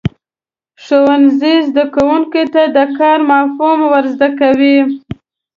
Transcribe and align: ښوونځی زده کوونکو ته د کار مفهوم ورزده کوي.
ښوونځی 0.83 1.55
زده 1.67 1.83
کوونکو 1.95 2.41
ته 2.53 2.63
د 2.77 2.79
کار 2.97 3.19
مفهوم 3.31 3.79
ورزده 3.93 4.29
کوي. 4.39 4.77